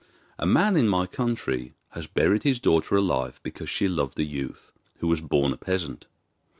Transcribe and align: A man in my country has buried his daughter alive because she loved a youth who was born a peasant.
A 0.39 0.47
man 0.47 0.77
in 0.77 0.89
my 0.89 1.05
country 1.05 1.75
has 1.89 2.07
buried 2.07 2.41
his 2.41 2.59
daughter 2.59 2.95
alive 2.95 3.39
because 3.43 3.69
she 3.69 3.87
loved 3.87 4.17
a 4.19 4.23
youth 4.23 4.71
who 4.97 5.07
was 5.07 5.21
born 5.21 5.53
a 5.53 5.57
peasant. 5.57 6.07